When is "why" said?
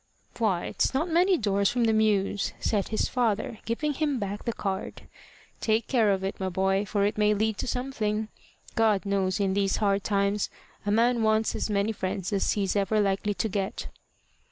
0.39-0.65